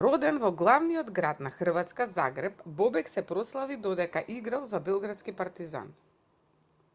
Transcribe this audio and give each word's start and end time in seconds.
роден 0.03 0.37
во 0.43 0.49
главниот 0.59 1.09
град 1.19 1.43
на 1.47 1.51
хрватска 1.57 2.07
загреб 2.13 2.63
бобек 2.79 3.11
се 3.13 3.23
прославил 3.33 3.83
додека 3.85 4.25
играл 4.39 4.67
за 4.73 4.81
белградски 4.89 5.37
партизан 5.45 5.93